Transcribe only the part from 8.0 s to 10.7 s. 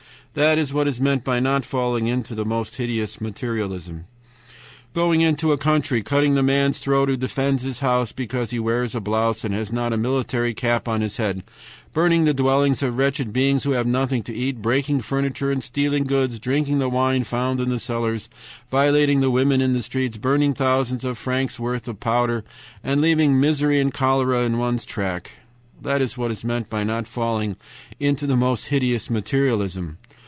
because he wears a blouse and has not a military